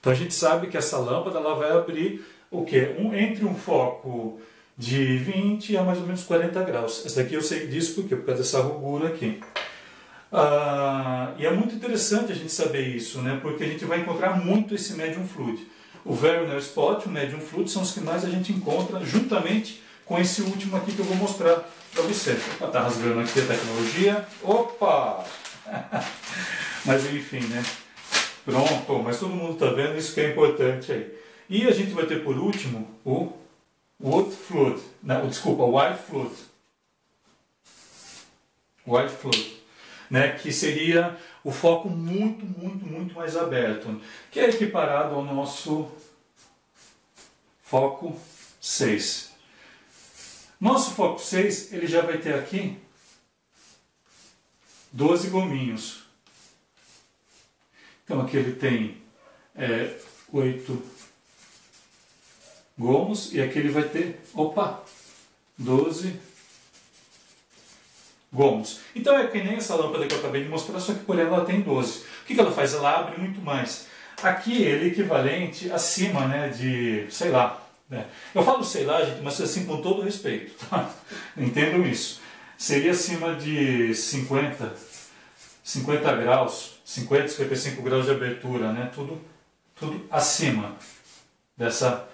Então 0.00 0.10
a 0.10 0.16
gente 0.16 0.34
sabe 0.34 0.68
que 0.68 0.78
essa 0.78 0.96
lâmpada 0.98 1.38
ela 1.38 1.54
vai 1.54 1.70
abrir 1.70 2.24
o 2.50 2.64
quê? 2.64 2.96
Um, 2.98 3.14
entre 3.14 3.44
um 3.44 3.54
foco 3.54 4.40
de 4.76 5.18
20 5.18 5.76
a 5.76 5.82
mais 5.82 5.98
ou 5.98 6.06
menos 6.06 6.24
40 6.24 6.62
graus. 6.62 7.04
Essa 7.04 7.22
daqui 7.22 7.34
eu 7.34 7.42
sei 7.42 7.66
disso 7.66 7.96
porque 7.96 8.16
por 8.16 8.24
causa 8.24 8.42
dessa 8.42 8.60
rugura 8.60 9.08
aqui. 9.08 9.40
Ah, 10.32 11.34
e 11.38 11.44
é 11.44 11.50
muito 11.50 11.74
interessante 11.74 12.32
a 12.32 12.34
gente 12.34 12.52
saber 12.52 12.86
isso, 12.88 13.20
né? 13.20 13.38
porque 13.42 13.64
a 13.64 13.66
gente 13.66 13.84
vai 13.84 14.00
encontrar 14.00 14.42
muito 14.42 14.74
esse 14.74 14.94
medium 14.94 15.26
fluid. 15.26 15.66
O 16.04 16.14
Verner 16.14 16.56
Spot 16.58 17.04
o 17.04 17.08
medium 17.10 17.40
fluid 17.40 17.70
são 17.70 17.82
os 17.82 17.92
que 17.92 18.00
mais 18.00 18.24
a 18.24 18.30
gente 18.30 18.52
encontra 18.52 19.04
juntamente 19.04 19.82
com 20.06 20.18
esse 20.18 20.40
último 20.42 20.76
aqui 20.76 20.92
que 20.92 20.98
eu 20.98 21.04
vou 21.04 21.16
mostrar 21.16 21.68
para 21.92 22.02
você. 22.02 22.32
Está 22.32 22.80
rasgando 22.80 23.20
aqui 23.20 23.40
a 23.40 23.46
tecnologia. 23.46 24.26
Opa! 24.42 25.24
mas 26.84 27.06
enfim, 27.06 27.40
né? 27.40 27.62
Pronto, 28.44 29.02
mas 29.02 29.18
todo 29.18 29.34
mundo 29.34 29.54
está 29.54 29.66
vendo, 29.66 29.98
isso 29.98 30.14
que 30.14 30.20
é 30.20 30.30
importante 30.30 30.90
aí. 30.90 31.18
E 31.50 31.66
a 31.66 31.70
gente 31.70 31.90
vai 31.90 32.06
ter 32.06 32.22
por 32.22 32.36
último 32.38 32.88
o 33.04 33.32
Wood 34.00 34.34
Flood, 34.34 34.80
não, 35.02 35.28
desculpa, 35.28 35.64
White 35.64 36.02
Flood. 36.02 36.34
White 38.86 39.12
Flood. 39.12 39.58
Né, 40.10 40.30
que 40.38 40.50
seria 40.50 41.18
o 41.44 41.50
foco 41.50 41.90
muito, 41.90 42.46
muito, 42.46 42.86
muito 42.86 43.14
mais 43.14 43.36
aberto, 43.36 44.00
que 44.30 44.40
é 44.40 44.48
equiparado 44.48 45.14
ao 45.14 45.22
nosso 45.22 45.92
foco 47.60 48.18
6. 48.58 49.32
Nosso 50.58 50.92
foco 50.92 51.18
6, 51.18 51.74
ele 51.74 51.86
já 51.86 52.00
vai 52.00 52.16
ter 52.16 52.34
aqui 52.34 52.78
12 54.92 55.28
gominhos. 55.28 56.02
Então 58.04 58.20
aqui 58.20 58.36
ele 58.36 58.52
tem 58.52 59.02
é, 59.54 59.94
8 60.32 60.82
gomos 62.78 63.32
e 63.34 63.42
aqui 63.42 63.58
ele 63.58 63.70
vai 63.70 63.82
ter, 63.82 64.20
opa, 64.34 64.82
12 65.58 66.18
gomos. 68.32 68.80
Então 68.94 69.18
é 69.18 69.26
que 69.26 69.42
nem 69.42 69.56
essa 69.56 69.74
lâmpada 69.74 70.06
que 70.06 70.14
eu 70.14 70.18
acabei 70.18 70.44
de 70.44 70.48
mostrar, 70.48 70.78
só 70.80 70.92
que 70.92 71.00
por 71.00 71.18
ela 71.18 71.36
ela 71.36 71.44
tem 71.44 71.60
12. 71.60 71.98
O 72.22 72.24
que, 72.26 72.34
que 72.34 72.40
ela 72.40 72.52
faz? 72.52 72.74
Ela 72.74 73.00
abre 73.00 73.20
muito 73.20 73.40
mais. 73.40 73.88
Aqui 74.22 74.62
ele 74.62 74.86
é 74.86 74.88
equivalente 74.88 75.70
acima 75.70 76.26
né, 76.26 76.48
de, 76.48 77.06
sei 77.10 77.30
lá, 77.30 77.62
né? 77.88 78.06
eu 78.34 78.42
falo 78.42 78.64
sei 78.64 78.84
lá, 78.84 79.04
gente, 79.04 79.22
mas 79.22 79.40
assim 79.40 79.64
com 79.64 79.80
todo 79.80 80.02
respeito, 80.02 80.52
tá? 80.68 80.90
entendam 81.36 81.86
isso. 81.86 82.20
Seria 82.58 82.90
acima 82.90 83.34
de 83.36 83.94
50, 83.94 84.74
50 85.64 86.16
graus, 86.16 86.80
50, 86.84 87.28
55 87.28 87.82
graus 87.82 88.04
de 88.04 88.10
abertura, 88.10 88.72
né? 88.72 88.90
tudo, 88.92 89.18
tudo 89.74 90.04
acima 90.10 90.76
dessa 91.56 92.08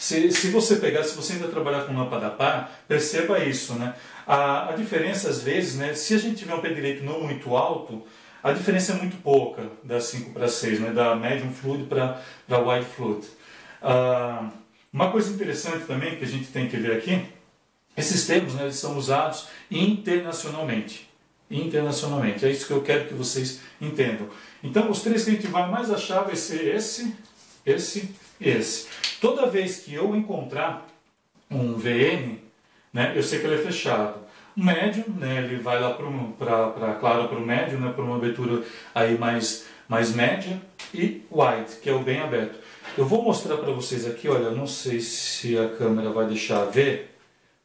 se, 0.00 0.32
se 0.32 0.48
você 0.48 0.76
pegar, 0.76 1.04
se 1.04 1.14
você 1.14 1.34
ainda 1.34 1.48
trabalhar 1.48 1.84
com 1.84 1.94
lâmpada 1.94 2.30
par, 2.30 2.72
perceba 2.88 3.38
isso, 3.44 3.74
né? 3.74 3.94
A, 4.26 4.70
a 4.70 4.72
diferença 4.72 5.28
às 5.28 5.42
vezes, 5.42 5.76
né? 5.76 5.92
Se 5.92 6.14
a 6.14 6.18
gente 6.18 6.36
tiver 6.36 6.54
um 6.54 6.60
pé 6.62 6.70
direito 6.70 7.04
não 7.04 7.20
muito 7.20 7.54
alto, 7.54 8.02
a 8.42 8.50
diferença 8.50 8.92
é 8.92 8.94
muito 8.94 9.18
pouca 9.18 9.70
da 9.84 10.00
5 10.00 10.30
para 10.30 10.48
6, 10.48 10.80
né? 10.80 10.90
Da 10.92 11.14
medium 11.14 11.52
fluid 11.52 11.84
para 11.84 12.18
wide 12.48 12.86
fluid. 12.86 13.26
Ah, 13.82 14.48
uma 14.90 15.12
coisa 15.12 15.34
interessante 15.34 15.84
também 15.84 16.16
que 16.16 16.24
a 16.24 16.28
gente 16.28 16.46
tem 16.46 16.66
que 16.66 16.78
ver 16.78 16.96
aqui, 16.96 17.22
esses 18.00 18.26
termos, 18.26 18.54
né? 18.54 18.70
São 18.70 18.96
usados 18.98 19.46
internacionalmente 19.70 21.10
internacionalmente. 21.50 22.46
É 22.46 22.50
isso 22.50 22.66
que 22.66 22.72
eu 22.72 22.82
quero 22.82 23.08
que 23.08 23.14
vocês 23.14 23.60
entendam. 23.80 24.28
Então, 24.62 24.90
os 24.90 25.02
três 25.02 25.24
que 25.24 25.30
a 25.30 25.34
gente 25.34 25.46
vai 25.48 25.68
mais 25.68 25.90
achar 25.90 26.22
vai 26.22 26.36
ser 26.36 26.74
esse, 26.74 27.14
esse 27.66 28.14
e 28.40 28.48
esse. 28.48 28.86
Toda 29.20 29.50
vez 29.50 29.78
que 29.78 29.92
eu 29.92 30.14
encontrar 30.14 30.86
um 31.50 31.74
VN, 31.74 32.38
né, 32.92 33.12
eu 33.16 33.22
sei 33.22 33.40
que 33.40 33.46
ele 33.46 33.56
é 33.56 33.64
fechado. 33.64 34.20
O 34.56 34.62
médio, 34.62 35.04
né, 35.08 35.38
ele 35.38 35.56
vai 35.56 35.80
lá 35.80 35.94
para 35.94 36.94
claro 36.94 37.28
para 37.28 37.38
o 37.38 37.44
médio, 37.44 37.78
né, 37.78 37.92
para 37.92 38.04
uma 38.04 38.16
abertura 38.16 38.62
aí 38.94 39.18
mais, 39.18 39.66
mais 39.88 40.14
média, 40.14 40.60
e 40.94 41.22
wide, 41.30 41.76
que 41.82 41.88
é 41.90 41.92
o 41.92 42.00
bem 42.00 42.20
aberto. 42.20 42.58
Eu 42.98 43.06
vou 43.06 43.22
mostrar 43.22 43.56
para 43.56 43.72
vocês 43.72 44.06
aqui, 44.06 44.28
olha, 44.28 44.50
não 44.50 44.66
sei 44.66 45.00
se 45.00 45.56
a 45.56 45.68
câmera 45.68 46.10
vai 46.10 46.26
deixar 46.26 46.64
ver, 46.64 47.16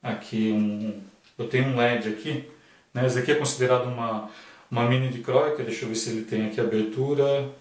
aqui 0.06 0.52
um, 0.52 1.02
eu 1.38 1.50
tenho 1.50 1.66
um 1.68 1.78
LED 1.78 2.10
aqui, 2.10 2.50
né, 2.94 3.06
esse 3.06 3.20
aqui 3.20 3.32
é 3.32 3.36
considerado 3.36 3.88
uma, 3.88 4.30
uma 4.70 4.88
mini 4.88 5.10
dicróica, 5.10 5.64
deixa 5.64 5.84
eu 5.84 5.90
ver 5.90 5.96
se 5.96 6.12
ele 6.12 6.24
tem 6.24 6.48
aqui 6.48 6.62
abertura, 6.62 7.52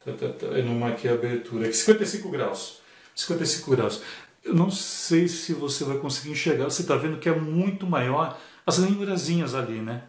tá. 0.00 0.12
É 0.56 0.62
numa 0.62 0.88
aqui 0.88 1.08
abertura, 1.08 1.66
aqui 1.66 1.76
55 1.76 2.28
graus. 2.30 2.80
55 3.14 3.70
graus. 3.70 4.02
Eu 4.42 4.54
não 4.54 4.70
sei 4.70 5.28
se 5.28 5.52
você 5.52 5.84
vai 5.84 5.98
conseguir 5.98 6.32
enxergar. 6.32 6.64
Você 6.64 6.82
está 6.82 6.96
vendo 6.96 7.18
que 7.18 7.28
é 7.28 7.34
muito 7.34 7.86
maior 7.86 8.38
as 8.66 8.78
ranhurazinhas 8.78 9.54
ali, 9.54 9.80
né? 9.80 10.02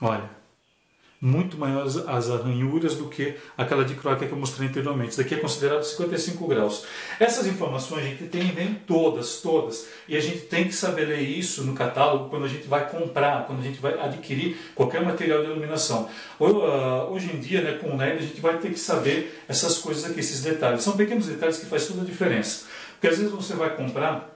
Olha 0.00 0.35
muito 1.20 1.56
maiores 1.56 1.96
as 1.96 2.30
arranhuras 2.30 2.94
do 2.94 3.08
que 3.08 3.34
aquela 3.56 3.84
de 3.84 3.94
croáquia 3.94 4.26
que 4.26 4.32
eu 4.32 4.38
mostrei 4.38 4.68
anteriormente. 4.68 5.10
Isso 5.10 5.22
daqui 5.22 5.34
é 5.34 5.38
considerado 5.38 5.82
55 5.82 6.46
graus. 6.46 6.84
Essas 7.18 7.46
informações 7.46 8.04
a 8.04 8.06
gente 8.06 8.24
tem 8.24 8.52
vem 8.52 8.74
todas, 8.86 9.40
todas. 9.40 9.88
E 10.06 10.16
a 10.16 10.20
gente 10.20 10.40
tem 10.40 10.64
que 10.64 10.74
saber 10.74 11.06
ler 11.06 11.20
isso 11.20 11.64
no 11.64 11.74
catálogo 11.74 12.28
quando 12.28 12.44
a 12.44 12.48
gente 12.48 12.66
vai 12.66 12.88
comprar, 12.88 13.46
quando 13.46 13.60
a 13.60 13.64
gente 13.64 13.80
vai 13.80 13.98
adquirir 13.98 14.56
qualquer 14.74 15.02
material 15.02 15.42
de 15.42 15.50
iluminação. 15.50 16.08
Ah, 16.40 17.06
hoje 17.10 17.32
em 17.32 17.40
dia, 17.40 17.62
né, 17.62 17.78
com 17.78 17.90
o 17.90 17.96
LED, 17.96 18.18
a 18.18 18.22
gente 18.22 18.40
vai 18.40 18.58
ter 18.58 18.70
que 18.70 18.78
saber 18.78 19.42
essas 19.48 19.78
coisas 19.78 20.04
aqui, 20.04 20.20
esses 20.20 20.42
detalhes. 20.42 20.82
São 20.82 20.96
pequenos 20.96 21.26
detalhes 21.26 21.58
que 21.58 21.66
fazem 21.66 21.88
toda 21.88 22.02
a 22.02 22.04
diferença. 22.04 22.66
Porque 22.92 23.08
às 23.08 23.18
vezes 23.18 23.32
você 23.32 23.54
vai 23.54 23.74
comprar 23.74 24.34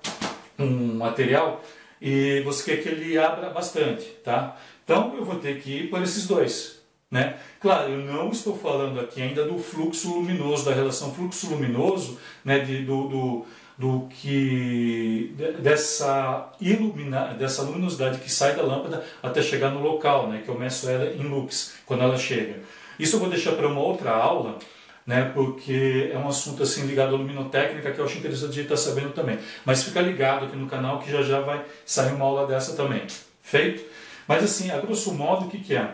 um 0.59 0.95
material 0.95 1.63
e 2.01 2.41
você 2.43 2.65
quer 2.65 2.83
que 2.83 2.89
ele 2.89 3.19
abra 3.19 3.51
bastante, 3.51 4.05
tá? 4.25 4.57
Então 4.85 5.15
eu 5.17 5.25
vou 5.25 5.37
ter 5.37 5.61
que 5.61 5.71
ir 5.71 5.91
por 5.91 6.03
esses 6.03 6.27
dois. 6.27 6.81
Né? 7.11 7.37
Claro, 7.61 7.91
eu 7.91 7.99
não 7.99 8.31
estou 8.31 8.57
falando 8.57 9.01
aqui 9.01 9.21
ainda 9.21 9.45
do 9.45 9.59
fluxo 9.59 10.15
luminoso, 10.15 10.65
da 10.65 10.73
relação 10.73 11.13
fluxo 11.13 11.51
luminoso, 11.51 12.19
né, 12.45 12.61
de, 12.61 12.85
do, 12.85 13.09
do, 13.09 13.47
do 13.77 14.09
que 14.09 15.35
dessa 15.59 16.53
ilumina, 16.61 17.35
dessa 17.35 17.63
luminosidade 17.63 18.19
que 18.21 18.31
sai 18.31 18.55
da 18.55 18.63
lâmpada 18.63 19.05
até 19.21 19.43
chegar 19.43 19.71
no 19.71 19.83
local, 19.83 20.29
né, 20.29 20.43
que 20.45 20.49
eu 20.49 20.57
meço 20.57 20.89
ela 20.89 21.13
em 21.13 21.23
lux 21.23 21.75
quando 21.85 22.05
ela 22.05 22.17
chega. 22.17 22.61
Isso 22.97 23.17
eu 23.17 23.21
vou 23.21 23.29
deixar 23.29 23.53
para 23.53 23.67
uma 23.67 23.81
outra 23.81 24.13
aula, 24.13 24.59
né, 25.05 25.33
porque 25.35 26.11
é 26.13 26.17
um 26.17 26.29
assunto 26.29 26.63
assim 26.63 26.87
ligado 26.87 27.17
à 27.17 27.19
luminotécnica 27.19 27.91
que 27.91 27.99
eu 27.99 28.05
acho 28.05 28.19
interessante 28.19 28.53
gente 28.53 28.73
estar 28.73 28.77
tá 28.77 28.81
sabendo 28.81 29.13
também. 29.13 29.37
Mas 29.65 29.83
fica 29.83 30.01
ligado 30.01 30.45
aqui 30.45 30.55
no 30.55 30.69
canal 30.69 31.01
que 31.01 31.11
já 31.11 31.23
já 31.23 31.41
vai 31.41 31.65
sair 31.85 32.13
uma 32.13 32.25
aula 32.25 32.47
dessa 32.47 32.77
também. 32.77 33.03
Feito? 33.43 33.83
Mas 34.31 34.45
assim, 34.45 34.71
a 34.71 34.79
grosso 34.79 35.13
modo, 35.13 35.47
o 35.47 35.51
que, 35.51 35.59
que 35.59 35.75
é? 35.75 35.93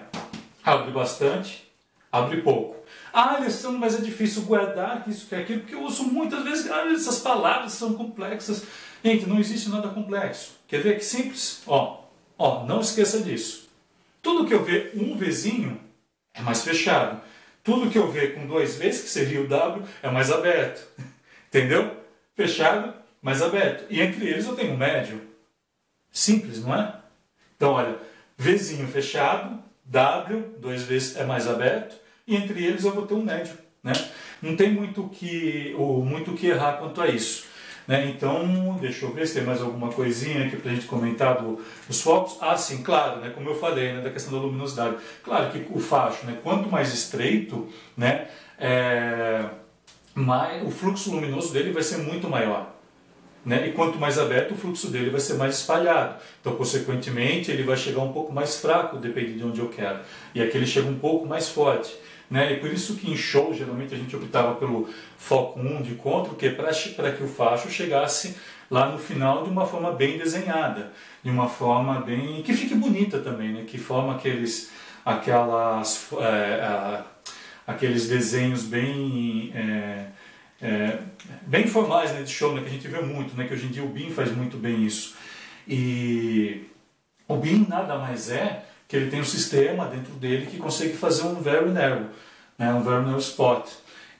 Abre 0.62 0.90
bastante, 0.90 1.66
abre 2.12 2.42
pouco. 2.42 2.76
Ah, 3.10 3.36
Alessandro, 3.36 3.78
mas 3.78 3.98
é 3.98 4.02
difícil 4.02 4.42
guardar 4.42 5.08
isso 5.08 5.26
que 5.26 5.34
é 5.34 5.38
aquilo, 5.38 5.60
porque 5.60 5.74
eu 5.74 5.82
uso 5.82 6.04
muitas 6.04 6.44
vezes, 6.44 6.70
ah, 6.70 6.84
essas 6.92 7.20
palavras 7.20 7.72
são 7.72 7.94
complexas. 7.94 8.66
Gente, 9.02 9.24
não 9.24 9.38
existe 9.38 9.70
nada 9.70 9.88
complexo. 9.88 10.52
Quer 10.68 10.82
ver 10.82 10.98
que 10.98 11.04
simples? 11.06 11.62
Ó, 11.66 12.04
ó, 12.36 12.66
não 12.66 12.82
esqueça 12.82 13.20
disso. 13.22 13.70
Tudo 14.20 14.46
que 14.46 14.52
eu 14.52 14.62
ver 14.62 14.92
um 14.94 15.16
vizinho 15.16 15.80
é 16.34 16.42
mais 16.42 16.62
fechado. 16.62 17.18
Tudo 17.64 17.90
que 17.90 17.96
eu 17.96 18.12
ver 18.12 18.34
com 18.34 18.46
dois 18.46 18.76
vezes, 18.76 19.04
que 19.04 19.08
seria 19.08 19.40
o 19.40 19.48
W, 19.48 19.82
é 20.02 20.10
mais 20.10 20.30
aberto. 20.30 20.86
Entendeu? 21.48 22.04
Fechado, 22.34 22.92
mais 23.22 23.40
aberto. 23.40 23.86
E 23.88 23.98
entre 23.98 24.28
eles 24.28 24.44
eu 24.44 24.54
tenho 24.54 24.74
um 24.74 24.76
médio. 24.76 25.26
Simples, 26.12 26.62
não 26.62 26.74
é? 26.74 26.96
Então, 27.56 27.72
olha, 27.72 27.98
Vzinho 28.36 28.86
fechado, 28.86 29.58
W, 29.84 30.56
dois 30.58 30.82
vezes 30.82 31.16
é 31.16 31.24
mais 31.24 31.48
aberto, 31.48 31.96
e 32.26 32.36
entre 32.36 32.64
eles 32.64 32.84
eu 32.84 32.92
vou 32.92 33.06
ter 33.06 33.14
um 33.14 33.22
médio. 33.22 33.54
Né? 33.82 33.92
Não 34.42 34.56
tem 34.56 34.72
muito 34.72 35.08
que, 35.08 35.74
ou 35.78 36.04
muito 36.04 36.32
que 36.32 36.48
errar 36.48 36.74
quanto 36.74 37.00
a 37.00 37.08
isso. 37.08 37.46
Né? 37.86 38.10
Então, 38.10 38.76
deixa 38.80 39.04
eu 39.04 39.12
ver 39.12 39.26
se 39.26 39.34
tem 39.34 39.44
mais 39.44 39.62
alguma 39.62 39.90
coisinha 39.90 40.46
aqui 40.46 40.56
para 40.56 40.72
a 40.72 40.74
gente 40.74 40.86
comentar 40.86 41.40
do, 41.40 41.60
dos 41.86 42.00
focos. 42.00 42.36
Ah, 42.40 42.56
sim, 42.56 42.82
claro, 42.82 43.20
né? 43.20 43.30
como 43.30 43.48
eu 43.48 43.54
falei, 43.54 43.92
né? 43.92 44.00
da 44.00 44.10
questão 44.10 44.32
da 44.32 44.44
luminosidade. 44.44 44.96
Claro 45.22 45.50
que 45.52 45.66
o 45.70 45.78
facho, 45.78 46.26
né? 46.26 46.38
quanto 46.42 46.68
mais 46.68 46.92
estreito, 46.92 47.68
né? 47.96 48.28
É, 48.58 49.44
mais, 50.14 50.66
o 50.66 50.70
fluxo 50.70 51.12
luminoso 51.12 51.52
dele 51.52 51.72
vai 51.72 51.82
ser 51.82 51.98
muito 51.98 52.28
maior. 52.28 52.75
Né? 53.46 53.68
E 53.68 53.72
quanto 53.72 53.96
mais 53.96 54.18
aberto, 54.18 54.54
o 54.54 54.56
fluxo 54.56 54.88
dele 54.88 55.08
vai 55.08 55.20
ser 55.20 55.34
mais 55.34 55.60
espalhado. 55.60 56.16
Então, 56.40 56.56
consequentemente, 56.56 57.48
ele 57.48 57.62
vai 57.62 57.76
chegar 57.76 58.00
um 58.00 58.12
pouco 58.12 58.32
mais 58.32 58.56
fraco, 58.56 58.96
dependendo 58.96 59.38
de 59.38 59.44
onde 59.44 59.60
eu 59.60 59.68
quero. 59.68 60.00
E 60.34 60.42
aqui 60.42 60.56
ele 60.56 60.66
chega 60.66 60.88
um 60.88 60.98
pouco 60.98 61.24
mais 61.24 61.48
forte. 61.48 61.96
Né? 62.28 62.54
E 62.54 62.56
por 62.56 62.72
isso 62.72 62.96
que 62.96 63.08
em 63.08 63.16
show, 63.16 63.54
geralmente, 63.54 63.94
a 63.94 63.96
gente 63.96 64.16
optava 64.16 64.56
pelo 64.56 64.88
foco 65.16 65.60
1 65.60 65.82
de 65.82 65.92
encontro, 65.92 66.34
que 66.34 66.46
é 66.46 66.50
para 66.50 66.72
que 67.12 67.22
o 67.22 67.28
facho 67.28 67.70
chegasse 67.70 68.36
lá 68.68 68.90
no 68.90 68.98
final 68.98 69.44
de 69.44 69.50
uma 69.50 69.64
forma 69.64 69.92
bem 69.92 70.18
desenhada, 70.18 70.90
de 71.22 71.30
uma 71.30 71.48
forma 71.48 72.00
bem... 72.00 72.42
que 72.42 72.52
fique 72.52 72.74
bonita 72.74 73.20
também, 73.20 73.52
né? 73.52 73.64
que 73.64 73.78
forma 73.78 74.16
aqueles, 74.16 74.72
aquelas, 75.04 76.08
é, 76.20 77.00
aqueles 77.64 78.08
desenhos 78.08 78.64
bem... 78.64 79.52
É, 79.54 80.15
é, 80.60 80.98
bem 81.42 81.66
formais 81.66 82.12
né, 82.12 82.22
de 82.22 82.30
show, 82.30 82.54
né, 82.54 82.62
que 82.62 82.68
a 82.68 82.72
gente 82.72 82.88
vê 82.88 83.00
muito, 83.00 83.36
né, 83.36 83.46
que 83.46 83.54
hoje 83.54 83.66
em 83.66 83.70
dia 83.70 83.84
o 83.84 83.88
BIM 83.88 84.10
faz 84.10 84.34
muito 84.34 84.56
bem 84.56 84.84
isso. 84.84 85.14
E 85.68 86.64
o 87.28 87.36
BIM 87.36 87.66
nada 87.68 87.98
mais 87.98 88.30
é 88.30 88.64
que 88.88 88.96
ele 88.96 89.10
tem 89.10 89.20
um 89.20 89.24
sistema 89.24 89.86
dentro 89.86 90.12
dele 90.14 90.46
que 90.46 90.58
consegue 90.58 90.96
fazer 90.96 91.24
um 91.24 91.40
very 91.40 91.70
narrow, 91.70 92.06
né, 92.58 92.72
um 92.72 92.82
very 92.82 93.04
narrow 93.04 93.18
spot. 93.18 93.68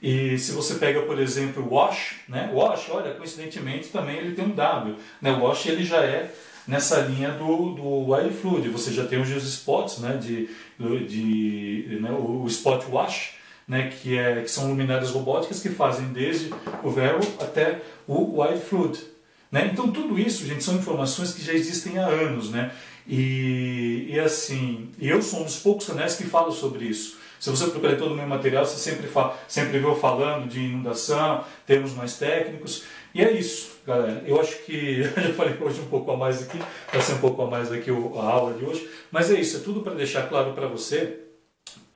E 0.01 0.37
se 0.37 0.51
você 0.51 0.75
pega, 0.75 1.01
por 1.01 1.19
exemplo, 1.19 1.63
o 1.63 1.73
Wash, 1.73 2.17
né, 2.27 2.51
Wash, 2.53 2.89
olha, 2.89 3.13
coincidentemente 3.15 3.87
também 3.87 4.17
ele 4.17 4.35
tem 4.35 4.45
um 4.45 4.51
W. 4.51 4.95
Né, 5.21 5.31
o 5.31 5.41
Wash 5.41 5.65
ele 5.65 5.83
já 5.83 6.03
é 6.03 6.31
nessa 6.67 6.99
linha 6.99 7.31
do, 7.31 7.73
do 7.73 8.11
Wild 8.11 8.33
Fluid, 8.35 8.69
você 8.69 8.91
já 8.91 9.05
tem 9.05 9.19
os 9.19 9.29
spots, 9.29 9.99
né, 9.99 10.17
de, 10.17 10.49
de, 11.07 11.97
né, 12.01 12.11
o 12.11 12.45
Spot 12.47 12.83
Wash, 12.89 13.35
né, 13.67 13.89
que, 13.89 14.17
é, 14.17 14.41
que 14.41 14.49
são 14.49 14.69
luminárias 14.69 15.11
robóticas 15.11 15.61
que 15.61 15.69
fazem 15.69 16.07
desde 16.07 16.51
o 16.83 16.89
verbo 16.89 17.25
até 17.39 17.81
o 18.07 18.41
wide 18.41 18.61
fluid. 18.61 18.97
Né? 19.51 19.69
Então 19.71 19.91
tudo 19.91 20.17
isso, 20.17 20.45
gente, 20.45 20.63
são 20.63 20.75
informações 20.75 21.33
que 21.33 21.43
já 21.43 21.53
existem 21.53 21.97
há 21.97 22.05
anos, 22.05 22.49
né? 22.49 22.71
E, 23.07 24.07
e 24.09 24.19
assim, 24.19 24.89
eu 24.99 25.21
sou 25.21 25.41
um 25.41 25.43
dos 25.45 25.57
poucos 25.57 25.85
canais 25.85 26.15
que 26.15 26.25
falo 26.25 26.51
sobre 26.51 26.85
isso. 26.85 27.17
Se 27.39 27.49
você 27.49 27.67
procurar 27.67 27.95
todo 27.95 28.13
o 28.13 28.15
meu 28.15 28.27
material, 28.27 28.65
você 28.65 28.77
sempre, 28.77 29.07
fala, 29.07 29.37
sempre 29.47 29.79
vê 29.79 29.85
eu 29.85 29.95
falando 29.95 30.49
de 30.49 30.59
inundação, 30.59 31.43
termos 31.65 31.93
mais 31.93 32.17
técnicos. 32.17 32.83
E 33.13 33.23
é 33.23 33.31
isso, 33.31 33.77
galera. 33.85 34.23
Eu 34.25 34.41
acho 34.41 34.57
que 34.63 34.99
eu 35.15 35.23
já 35.23 35.33
falei 35.33 35.55
hoje 35.61 35.79
um 35.79 35.85
pouco 35.85 36.11
a 36.11 36.17
mais 36.17 36.41
aqui, 36.41 36.59
vai 36.91 37.01
ser 37.01 37.13
um 37.13 37.19
pouco 37.19 37.41
a 37.41 37.47
mais 37.47 37.71
aqui 37.71 37.89
a 37.89 38.23
aula 38.23 38.53
de 38.53 38.65
hoje. 38.65 38.89
Mas 39.11 39.31
é 39.31 39.39
isso, 39.39 39.57
é 39.57 39.59
tudo 39.61 39.81
para 39.81 39.93
deixar 39.93 40.27
claro 40.27 40.53
para 40.53 40.67
você 40.67 41.26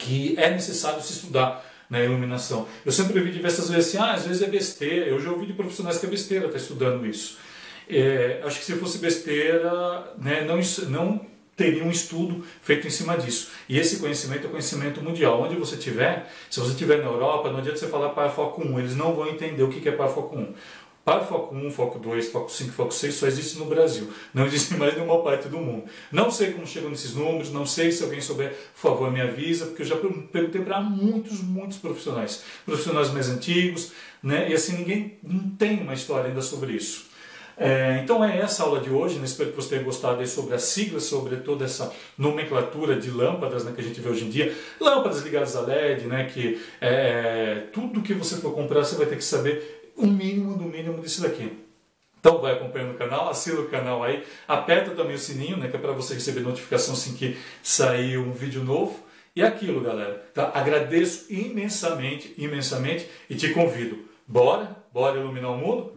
que 0.01 0.35
é 0.37 0.49
necessário 0.49 1.01
se 1.01 1.13
estudar 1.13 1.65
na 1.89 2.01
iluminação. 2.01 2.67
Eu 2.85 2.91
sempre 2.91 3.19
ouvi 3.19 3.31
diversas 3.31 3.69
vezes 3.69 3.89
assim, 3.89 3.97
ah, 3.97 4.13
às 4.13 4.25
vezes 4.25 4.41
é 4.41 4.47
besteira. 4.47 5.05
Eu 5.05 5.19
já 5.19 5.29
ouvi 5.29 5.45
de 5.45 5.53
profissionais 5.53 5.97
que 5.97 6.05
é 6.05 6.09
besteira 6.09 6.45
estar 6.45 6.57
tá 6.57 6.63
estudando 6.63 7.05
isso. 7.05 7.37
É, 7.89 8.41
acho 8.45 8.59
que 8.59 8.65
se 8.65 8.73
fosse 8.75 8.99
besteira, 8.99 10.13
né, 10.17 10.45
não, 10.45 10.59
não 10.89 11.31
teria 11.55 11.83
um 11.83 11.91
estudo 11.91 12.45
feito 12.61 12.87
em 12.87 12.89
cima 12.89 13.17
disso. 13.17 13.51
E 13.67 13.77
esse 13.77 13.99
conhecimento 13.99 14.47
é 14.47 14.49
conhecimento 14.49 15.01
mundial. 15.01 15.41
Onde 15.41 15.55
você 15.55 15.75
estiver, 15.75 16.31
se 16.49 16.59
você 16.59 16.71
estiver 16.71 16.99
na 16.99 17.05
Europa, 17.05 17.51
não 17.51 17.59
adianta 17.59 17.77
você 17.77 17.87
falar 17.87 18.09
para 18.09 18.29
foco 18.29 18.65
1, 18.65 18.79
eles 18.79 18.95
não 18.95 19.13
vão 19.13 19.27
entender 19.27 19.61
o 19.61 19.69
que 19.69 19.87
é 19.87 19.91
para 19.91 20.07
foco 20.07 20.37
1. 20.37 20.53
Para 21.03 21.21
foco 21.21 21.55
1, 21.55 21.71
foco 21.71 21.97
2, 21.97 22.29
foco 22.29 22.51
5, 22.51 22.71
foco 22.73 22.93
6 22.93 23.13
só 23.15 23.25
existe 23.25 23.57
no 23.57 23.65
Brasil. 23.65 24.07
Não 24.33 24.45
existe 24.45 24.75
mais 24.75 24.93
em 24.93 24.97
nenhuma 24.97 25.23
parte 25.23 25.47
do 25.47 25.57
mundo. 25.57 25.85
Não 26.11 26.29
sei 26.29 26.51
como 26.51 26.67
chegam 26.67 26.91
nesses 26.91 27.15
números, 27.15 27.51
não 27.51 27.65
sei 27.65 27.91
se 27.91 28.03
alguém 28.03 28.21
souber, 28.21 28.49
por 28.49 28.89
favor, 28.89 29.11
me 29.11 29.19
avisa, 29.19 29.65
porque 29.65 29.81
eu 29.81 29.87
já 29.87 29.95
perguntei 29.95 30.61
para 30.61 30.79
muitos, 30.79 31.41
muitos 31.41 31.77
profissionais. 31.77 32.43
Profissionais 32.65 33.09
mais 33.11 33.29
antigos, 33.29 33.93
né? 34.21 34.51
E 34.51 34.53
assim, 34.53 34.77
ninguém 34.77 35.17
não 35.23 35.49
tem 35.49 35.81
uma 35.81 35.95
história 35.95 36.27
ainda 36.29 36.41
sobre 36.41 36.73
isso. 36.73 37.09
É, 37.57 37.99
então 38.03 38.23
é 38.23 38.39
essa 38.39 38.63
aula 38.63 38.79
de 38.79 38.89
hoje, 38.89 39.19
né? 39.19 39.25
espero 39.25 39.51
que 39.51 39.55
você 39.55 39.69
tenha 39.69 39.83
gostado 39.83 40.25
sobre 40.25 40.55
as 40.55 40.63
siglas, 40.63 41.03
sobre 41.03 41.37
toda 41.37 41.65
essa 41.65 41.93
nomenclatura 42.17 42.95
de 42.95 43.11
lâmpadas 43.11 43.63
né, 43.63 43.71
que 43.75 43.81
a 43.81 43.83
gente 43.83 43.99
vê 43.99 44.09
hoje 44.09 44.25
em 44.25 44.29
dia. 44.29 44.55
Lâmpadas 44.79 45.21
ligadas 45.21 45.55
a 45.55 45.61
LED, 45.61 46.05
né, 46.05 46.25
que 46.25 46.59
é, 46.79 47.65
tudo 47.71 48.01
que 48.01 48.13
você 48.13 48.37
for 48.37 48.53
comprar 48.53 48.83
você 48.83 48.95
vai 48.95 49.05
ter 49.05 49.15
que 49.15 49.23
saber 49.23 49.80
o 50.01 50.07
mínimo 50.07 50.55
do 50.55 50.63
mínimo 50.63 51.01
disso 51.01 51.21
daqui. 51.21 51.51
Então 52.19 52.39
vai 52.39 52.53
acompanhando 52.53 52.91
o 52.91 52.97
canal, 52.97 53.29
assina 53.29 53.59
o 53.61 53.67
canal 53.67 54.03
aí, 54.03 54.23
aperta 54.47 54.91
também 54.91 55.15
o 55.15 55.19
sininho, 55.19 55.57
né, 55.57 55.67
que 55.67 55.75
é 55.75 55.79
para 55.79 55.91
você 55.91 56.13
receber 56.13 56.41
notificação 56.41 56.93
assim 56.93 57.15
que 57.15 57.37
sair 57.63 58.17
um 58.17 58.31
vídeo 58.31 58.63
novo. 58.63 58.99
E 59.35 59.41
é 59.41 59.47
aquilo, 59.47 59.81
galera. 59.81 60.29
Tá? 60.33 60.51
Agradeço 60.53 61.31
imensamente, 61.33 62.33
imensamente 62.37 63.09
e 63.29 63.35
te 63.35 63.49
convido. 63.53 63.99
Bora? 64.27 64.75
Bora 64.93 65.19
iluminar 65.19 65.51
o 65.51 65.57
mundo? 65.57 65.93